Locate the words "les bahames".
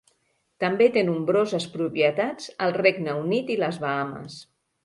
3.67-4.43